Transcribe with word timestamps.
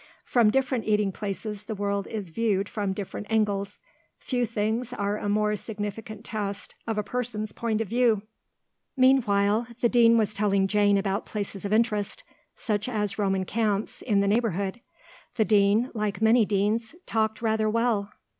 From 0.25 0.49
different 0.49 0.85
eating 0.85 1.11
places 1.11 1.65
the 1.65 1.75
world 1.75 2.07
is 2.07 2.31
viewed 2.31 2.67
from 2.67 2.91
different 2.91 3.27
angles; 3.29 3.83
few 4.17 4.47
things 4.47 4.93
are 4.93 5.19
a 5.19 5.29
more 5.29 5.55
significant 5.55 6.25
test 6.25 6.73
of 6.87 6.97
a 6.97 7.03
person's 7.03 7.51
point 7.51 7.81
of 7.81 7.87
view. 7.89 8.23
Meanwhile 8.97 9.67
the 9.79 9.89
Dean 9.89 10.17
was 10.17 10.33
telling 10.33 10.65
Jane 10.67 10.97
about 10.97 11.27
places 11.27 11.65
of 11.65 11.71
interest, 11.71 12.23
such 12.55 12.89
as 12.89 13.19
Roman 13.19 13.45
camps, 13.45 14.01
in 14.01 14.21
the 14.21 14.27
neighbourhood. 14.27 14.81
The 15.35 15.45
Dean, 15.45 15.91
like 15.93 16.19
many 16.19 16.45
deans, 16.47 16.95
talked 17.05 17.43
rather 17.43 17.69
well. 17.69 18.11